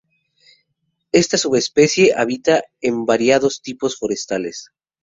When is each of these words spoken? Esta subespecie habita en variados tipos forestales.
Esta 1.11 1.37
subespecie 1.37 2.15
habita 2.17 2.63
en 2.81 3.05
variados 3.05 3.61
tipos 3.61 3.99
forestales. 3.99 4.71